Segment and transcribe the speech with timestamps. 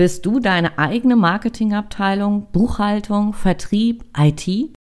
[0.00, 4.72] Bist du deine eigene Marketingabteilung, Buchhaltung, Vertrieb, IT?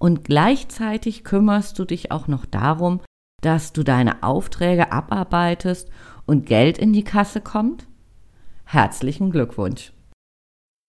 [0.00, 3.00] Und gleichzeitig kümmerst du dich auch noch darum,
[3.42, 5.88] dass du deine Aufträge abarbeitest
[6.26, 7.86] und Geld in die Kasse kommt?
[8.64, 9.92] Herzlichen Glückwunsch.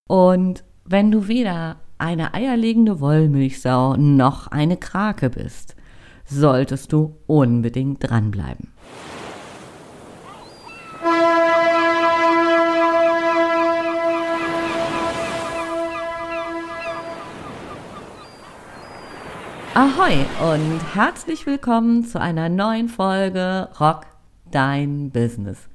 [0.08, 5.76] Und wenn du weder eine eierlegende Wollmilchsau noch eine Krake bist,
[6.24, 8.72] solltest du unbedingt dranbleiben.
[19.80, 24.06] Ahoi und herzlich willkommen zu einer neuen Folge Rock
[24.50, 25.68] Dein Business.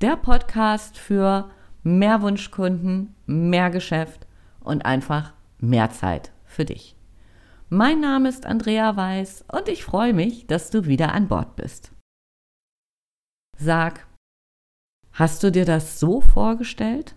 [0.00, 1.48] Der Podcast für
[1.84, 4.26] mehr Wunschkunden, mehr Geschäft
[4.58, 6.96] und einfach mehr Zeit für dich.
[7.68, 11.92] Mein Name ist Andrea Weiß und ich freue mich, dass du wieder an Bord bist.
[13.56, 14.08] Sag,
[15.12, 17.14] hast du dir das so vorgestellt?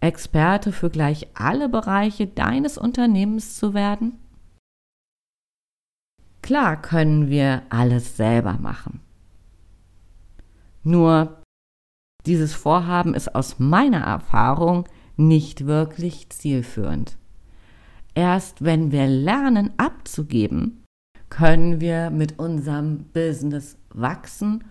[0.00, 4.18] Experte für gleich alle Bereiche deines Unternehmens zu werden?
[6.46, 9.00] Klar können wir alles selber machen.
[10.84, 11.42] Nur
[12.24, 17.16] dieses Vorhaben ist aus meiner Erfahrung nicht wirklich zielführend.
[18.14, 20.84] Erst wenn wir lernen abzugeben,
[21.30, 24.62] können wir mit unserem Business wachsen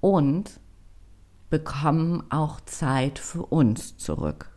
[0.00, 0.60] und
[1.50, 4.56] bekommen auch Zeit für uns zurück.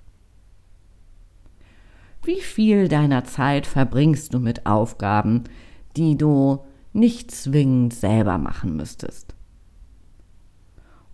[2.22, 5.46] Wie viel deiner Zeit verbringst du mit Aufgaben,
[5.98, 9.36] die du nicht zwingend selber machen müsstest.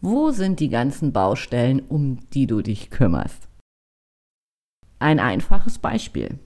[0.02, 3.48] Wo sind die ganzen Baustellen, um die du dich kümmerst?
[5.00, 6.40] Ein einfaches Beispiel.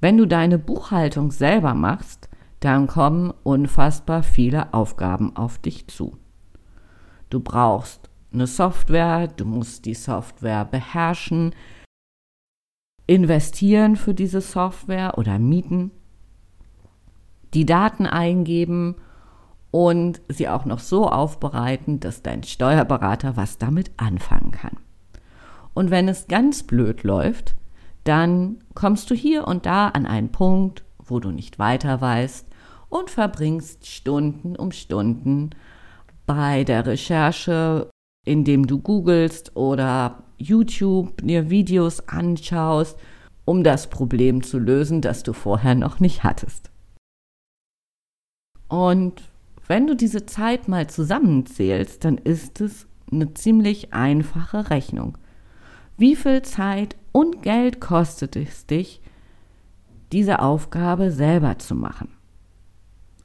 [0.00, 2.28] Wenn du deine Buchhaltung selber machst,
[2.60, 6.16] dann kommen unfassbar viele Aufgaben auf dich zu.
[7.30, 11.54] Du brauchst eine Software, du musst die Software beherrschen,
[13.06, 15.90] investieren für diese Software oder mieten
[17.54, 18.96] die Daten eingeben
[19.70, 24.78] und sie auch noch so aufbereiten, dass dein Steuerberater was damit anfangen kann.
[25.74, 27.54] Und wenn es ganz blöd läuft,
[28.04, 32.46] dann kommst du hier und da an einen Punkt, wo du nicht weiter weißt
[32.88, 35.50] und verbringst Stunden um Stunden
[36.26, 37.90] bei der Recherche,
[38.24, 42.98] indem du googelst oder YouTube dir Videos anschaust,
[43.44, 46.70] um das Problem zu lösen, das du vorher noch nicht hattest.
[48.68, 49.22] Und
[49.66, 55.18] wenn du diese Zeit mal zusammenzählst, dann ist es eine ziemlich einfache Rechnung.
[55.96, 59.00] Wie viel Zeit und Geld kostet es dich,
[60.12, 62.14] diese Aufgabe selber zu machen,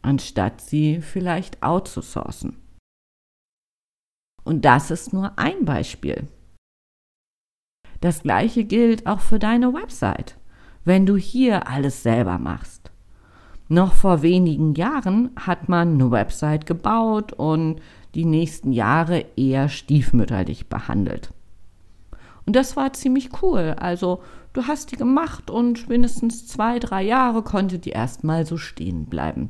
[0.02, 2.58] anstatt sie vielleicht outzusourcen?
[4.44, 6.28] Und das ist nur ein Beispiel.
[8.02, 10.38] Das gleiche gilt auch für deine Website,
[10.84, 12.93] wenn du hier alles selber machst.
[13.74, 17.82] Noch vor wenigen Jahren hat man eine Website gebaut und
[18.14, 21.34] die nächsten Jahre eher stiefmütterlich behandelt.
[22.46, 23.76] Und das war ziemlich cool.
[23.80, 24.22] Also
[24.54, 29.50] du hast die gemacht und mindestens zwei, drei Jahre konnte die erstmal so stehen bleiben.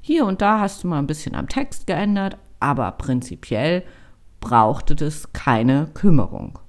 [0.00, 3.82] Hier und da hast du mal ein bisschen am Text geändert, aber prinzipiell
[4.38, 6.60] brauchte es keine Kümmerung.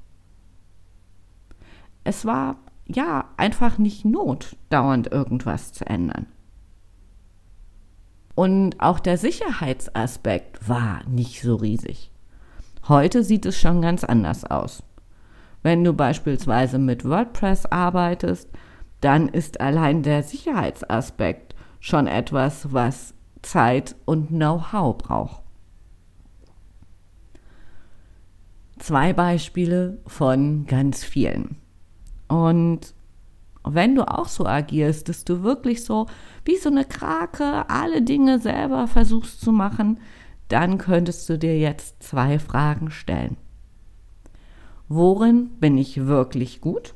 [2.04, 2.56] Es war
[2.88, 6.26] ja einfach nicht Not, dauernd irgendwas zu ändern.
[8.38, 12.12] Und auch der Sicherheitsaspekt war nicht so riesig.
[12.88, 14.84] Heute sieht es schon ganz anders aus.
[15.64, 18.48] Wenn du beispielsweise mit WordPress arbeitest,
[19.02, 25.42] dann ist allein der Sicherheitsaspekt schon etwas, was Zeit und Know-how braucht.
[28.78, 31.58] Zwei Beispiele von ganz vielen.
[32.28, 32.94] Und
[33.74, 36.08] wenn du auch so agierst, dass du wirklich so
[36.46, 40.00] wie so eine Krake alle Dinge selber versuchst zu machen,
[40.50, 43.38] dann könntest du dir jetzt zwei Fragen stellen.
[44.88, 46.96] Worin bin ich wirklich gut?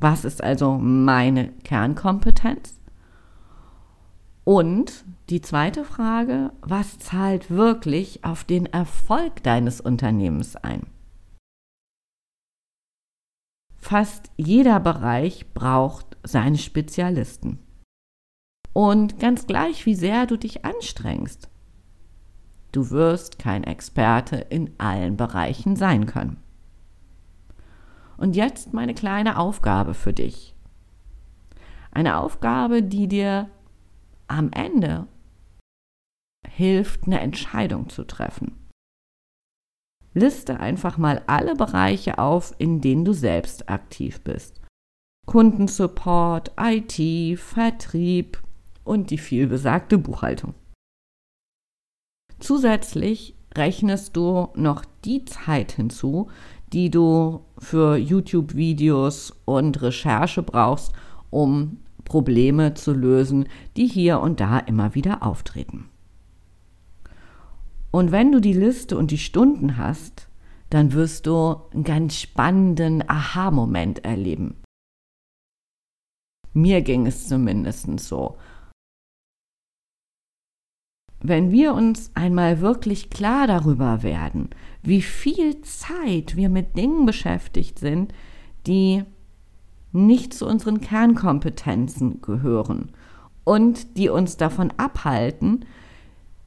[0.00, 2.80] Was ist also meine Kernkompetenz?
[4.44, 10.86] Und die zweite Frage, was zahlt wirklich auf den Erfolg deines Unternehmens ein?
[13.80, 17.58] Fast jeder Bereich braucht seine Spezialisten.
[18.72, 21.48] Und ganz gleich, wie sehr du dich anstrengst,
[22.72, 26.36] du wirst kein Experte in allen Bereichen sein können.
[28.16, 30.54] Und jetzt meine kleine Aufgabe für dich.
[31.90, 33.50] Eine Aufgabe, die dir
[34.28, 35.08] am Ende
[36.46, 38.56] hilft, eine Entscheidung zu treffen.
[40.14, 44.60] Liste einfach mal alle Bereiche auf, in denen du selbst aktiv bist.
[45.26, 48.42] Kundensupport, IT, Vertrieb
[48.84, 50.54] und die vielbesagte Buchhaltung.
[52.40, 56.30] Zusätzlich rechnest du noch die Zeit hinzu,
[56.72, 60.92] die du für YouTube-Videos und Recherche brauchst,
[61.30, 65.88] um Probleme zu lösen, die hier und da immer wieder auftreten.
[67.90, 70.28] Und wenn du die Liste und die Stunden hast,
[70.70, 74.56] dann wirst du einen ganz spannenden Aha-Moment erleben.
[76.52, 78.38] Mir ging es zumindest so.
[81.22, 84.48] Wenn wir uns einmal wirklich klar darüber werden,
[84.82, 88.14] wie viel Zeit wir mit Dingen beschäftigt sind,
[88.66, 89.04] die
[89.92, 92.92] nicht zu unseren Kernkompetenzen gehören
[93.44, 95.66] und die uns davon abhalten,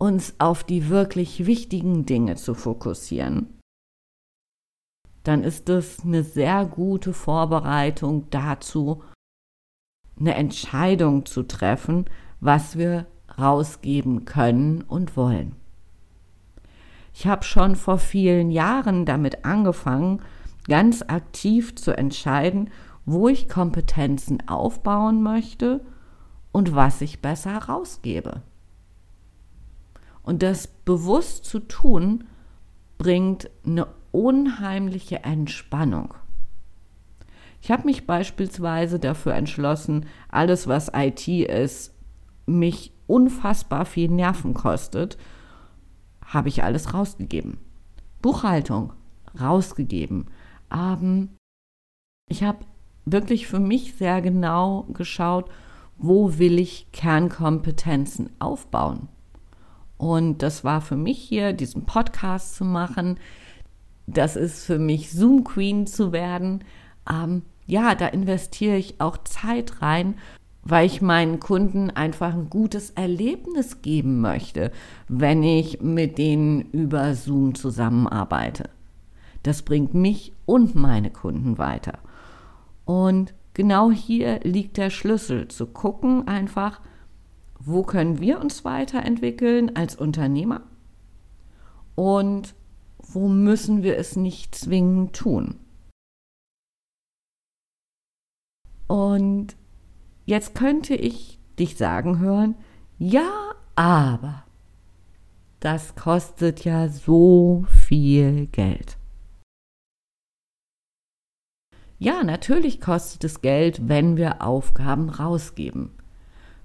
[0.03, 3.57] uns auf die wirklich wichtigen Dinge zu fokussieren,
[5.23, 9.01] dann ist es eine sehr gute Vorbereitung dazu,
[10.19, 12.03] eine Entscheidung zu treffen,
[12.41, 13.05] was wir
[13.39, 15.55] rausgeben können und wollen.
[17.13, 20.21] Ich habe schon vor vielen Jahren damit angefangen,
[20.67, 22.69] ganz aktiv zu entscheiden,
[23.05, 25.79] wo ich Kompetenzen aufbauen möchte
[26.51, 28.41] und was ich besser rausgebe.
[30.23, 32.25] Und das bewusst zu tun,
[32.97, 36.13] bringt eine unheimliche Entspannung.
[37.61, 41.93] Ich habe mich beispielsweise dafür entschlossen, alles, was IT ist,
[42.45, 45.17] mich unfassbar viel Nerven kostet,
[46.25, 47.57] habe ich alles rausgegeben.
[48.21, 48.93] Buchhaltung
[49.39, 50.27] rausgegeben.
[50.73, 51.29] Ähm,
[52.29, 52.65] ich habe
[53.05, 55.49] wirklich für mich sehr genau geschaut,
[55.97, 59.07] wo will ich Kernkompetenzen aufbauen.
[60.03, 63.17] Und das war für mich hier, diesen Podcast zu machen.
[64.05, 66.65] Das ist für mich Zoom Queen zu werden.
[67.09, 70.15] Ähm, ja, da investiere ich auch Zeit rein,
[70.61, 74.73] weil ich meinen Kunden einfach ein gutes Erlebnis geben möchte,
[75.07, 78.69] wenn ich mit denen über Zoom zusammenarbeite.
[79.43, 81.99] Das bringt mich und meine Kunden weiter.
[82.83, 86.81] Und genau hier liegt der Schlüssel, zu gucken einfach,
[87.65, 90.61] wo können wir uns weiterentwickeln als Unternehmer
[91.95, 92.55] und
[92.97, 95.59] wo müssen wir es nicht zwingend tun.
[98.87, 99.55] Und
[100.25, 102.55] jetzt könnte ich dich sagen hören,
[102.97, 104.43] ja, aber
[105.59, 108.97] das kostet ja so viel Geld.
[111.99, 115.91] Ja, natürlich kostet es Geld, wenn wir Aufgaben rausgeben.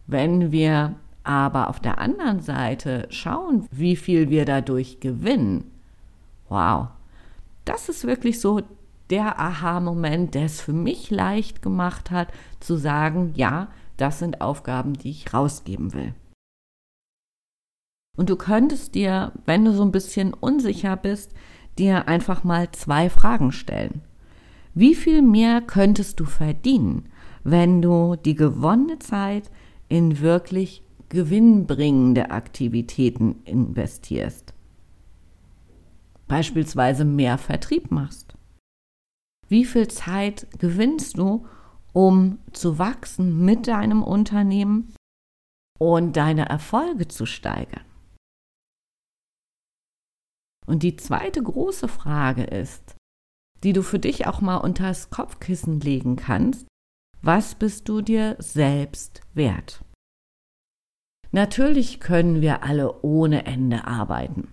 [0.08, 5.70] Wenn wir aber auf der anderen Seite schauen, wie viel wir dadurch gewinnen,
[6.49, 6.88] wow,
[7.66, 8.62] das ist wirklich so
[9.10, 12.28] der Aha-Moment, der es für mich leicht gemacht hat,
[12.58, 13.69] zu sagen, ja,
[13.99, 16.14] das sind Aufgaben, die ich rausgeben will.
[18.16, 21.34] Und du könntest dir, wenn du so ein bisschen unsicher bist,
[21.78, 24.00] dir einfach mal zwei Fragen stellen.
[24.72, 27.11] Wie viel mehr könntest du verdienen,
[27.44, 29.50] wenn du die gewonnene Zeit
[29.88, 34.55] in wirklich gewinnbringende Aktivitäten investierst?
[36.26, 38.35] Beispielsweise mehr Vertrieb machst.
[39.49, 41.47] Wie viel Zeit gewinnst du,
[41.95, 44.95] um zu wachsen mit deinem Unternehmen
[45.78, 47.85] und deine Erfolge zu steigern?
[50.66, 52.95] Und die zweite große Frage ist,
[53.64, 56.66] die du für dich auch mal unter das Kopfkissen legen kannst.
[57.20, 59.84] Was bist du dir selbst wert?
[61.32, 64.52] Natürlich können wir alle ohne Ende arbeiten.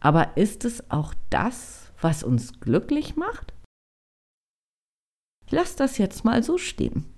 [0.00, 3.52] Aber ist es auch das, was uns glücklich macht?
[5.50, 7.12] Lass das jetzt mal so stehen.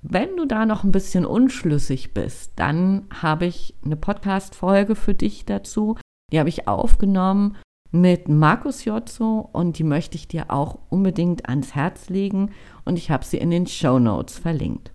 [0.00, 5.46] Wenn du da noch ein bisschen unschlüssig bist, dann habe ich eine Podcast-Folge für dich
[5.46, 5.96] dazu,
[6.30, 7.56] die habe ich aufgenommen
[7.94, 12.50] mit Markus Jotzo und die möchte ich dir auch unbedingt ans Herz legen
[12.84, 14.92] und ich habe sie in den Show Notes verlinkt.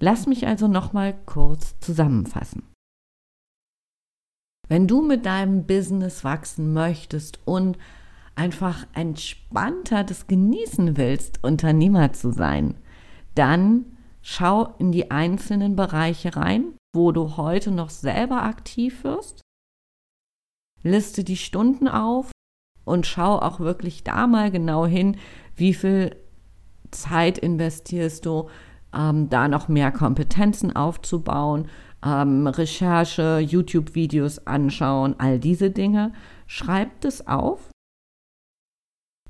[0.00, 2.62] Lass mich also nochmal kurz zusammenfassen.
[4.68, 7.76] Wenn du mit deinem Business wachsen möchtest und
[8.36, 12.76] einfach entspannter das genießen willst, Unternehmer zu sein,
[13.34, 13.84] dann
[14.22, 19.45] schau in die einzelnen Bereiche rein, wo du heute noch selber aktiv wirst
[20.86, 22.30] liste die Stunden auf
[22.84, 25.16] und schau auch wirklich da mal genau hin,
[25.56, 26.16] wie viel
[26.90, 28.48] Zeit investierst du,
[28.94, 31.68] ähm, da noch mehr Kompetenzen aufzubauen,
[32.04, 36.12] ähm, Recherche, YouTube-Videos anschauen, all diese Dinge.
[36.46, 37.70] Schreib es auf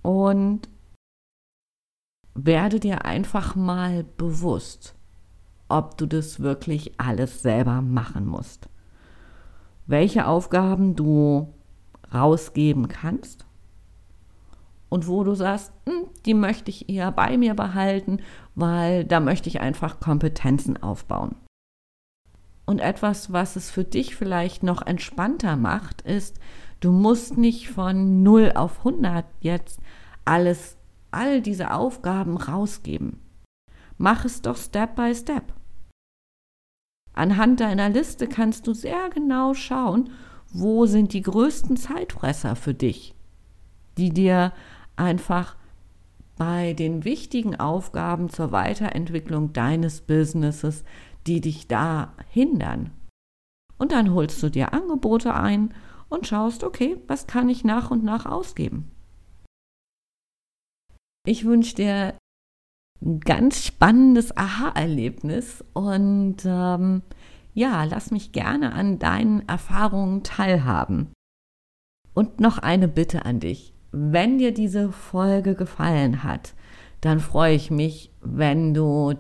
[0.03, 0.69] und
[2.35, 4.95] werde dir einfach mal bewusst,
[5.69, 8.69] ob du das wirklich alles selber machen musst.
[9.87, 11.53] Welche Aufgaben du
[12.13, 13.47] rausgeben kannst
[14.89, 18.21] und wo du sagst, hm, die möchte ich eher bei mir behalten,
[18.55, 21.37] weil da möchte ich einfach Kompetenzen aufbauen.
[22.65, 26.41] Und etwas, was es für dich vielleicht noch entspannter macht, ist,
[26.81, 29.81] du musst nicht von 0 auf 100 jetzt
[30.25, 30.77] alles,
[31.13, 33.21] all diese Aufgaben rausgeben.
[33.99, 35.53] Mach es doch Step by Step.
[37.17, 40.11] Anhand deiner Liste kannst du sehr genau schauen,
[40.53, 43.15] wo sind die größten Zeitfresser für dich,
[43.97, 44.53] die dir
[44.97, 45.57] einfach
[46.37, 50.85] bei den wichtigen Aufgaben zur Weiterentwicklung deines Businesses,
[51.27, 52.91] die dich da hindern.
[53.79, 55.75] Und dann holst du dir Angebote ein
[56.11, 58.91] und schaust, okay, was kann ich nach und nach ausgeben.
[61.27, 62.19] Ich wünsche dir
[63.03, 67.03] ein ganz spannendes Aha-Erlebnis und ähm,
[67.55, 71.13] ja, lass mich gerne an deinen Erfahrungen teilhaben.
[72.15, 73.75] Und noch eine Bitte an dich.
[73.93, 76.55] Wenn dir diese Folge gefallen hat,
[77.01, 79.15] dann freue ich mich, wenn du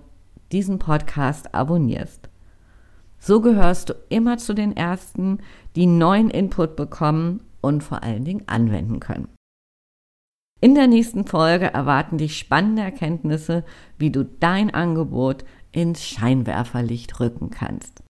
[0.52, 2.28] diesen Podcast abonnierst.
[3.18, 5.38] So gehörst du immer zu den Ersten,
[5.74, 9.28] die neuen Input bekommen und vor allen Dingen anwenden können.
[10.60, 13.64] In der nächsten Folge erwarten dich spannende Erkenntnisse,
[13.98, 18.02] wie du dein Angebot ins Scheinwerferlicht rücken kannst.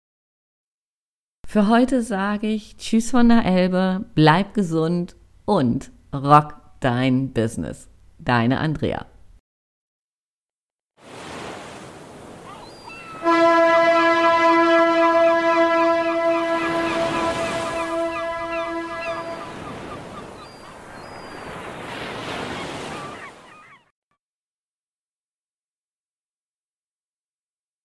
[1.47, 7.89] Für heute sage ich Tschüss von der Elbe, bleib gesund und rock dein Business.
[8.19, 9.07] Deine Andrea.